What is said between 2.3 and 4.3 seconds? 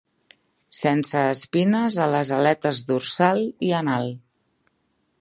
aletes dorsal i anal.